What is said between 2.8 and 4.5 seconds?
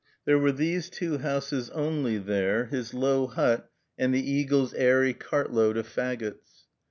low hut and the